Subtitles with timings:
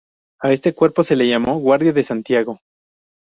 [0.39, 2.59] A este cuerpo se le llamó "Guardia de Santiago".